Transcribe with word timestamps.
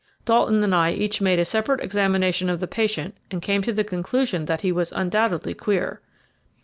Dalton 0.25 0.63
and 0.63 0.73
I 0.73 0.93
each 0.93 1.21
made 1.21 1.37
a 1.37 1.45
separate 1.45 1.79
examination 1.79 2.49
of 2.49 2.59
the 2.59 2.65
patient, 2.67 3.15
and 3.29 3.39
came 3.39 3.61
to 3.61 3.71
the 3.71 3.83
conclusion 3.83 4.45
that 4.45 4.61
he 4.61 4.71
was 4.71 4.91
undoubtedly 4.91 5.53
queer. 5.53 6.01